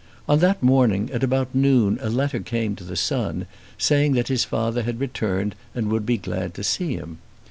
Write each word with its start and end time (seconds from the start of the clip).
On 0.27 0.39
that 0.39 0.63
morning 0.63 1.11
at 1.13 1.21
about 1.21 1.53
noon 1.53 1.99
a 2.01 2.09
letter 2.09 2.39
came 2.39 2.75
to 2.75 2.83
the 2.83 2.95
son 2.95 3.45
saying 3.77 4.13
that 4.13 4.29
his 4.29 4.43
father 4.43 4.81
had 4.81 4.99
returned 4.99 5.53
and 5.75 5.89
would 5.91 6.07
be 6.07 6.17
glad 6.17 6.55
to 6.55 6.63
see 6.63 6.95
him. 6.95 7.19